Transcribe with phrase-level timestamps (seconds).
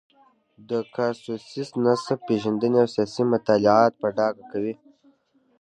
[0.69, 4.73] د کاسیوس نسب پېژندنې او سیاسي مطالعات په ډاګه کوي.